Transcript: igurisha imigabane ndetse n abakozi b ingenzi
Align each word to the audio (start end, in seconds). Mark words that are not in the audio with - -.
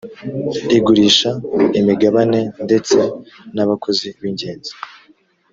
igurisha 0.77 1.31
imigabane 1.79 2.39
ndetse 2.65 2.97
n 3.55 3.57
abakozi 3.63 4.07
b 4.21 4.23
ingenzi 4.29 4.71